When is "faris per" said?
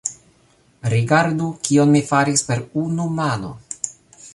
2.09-2.67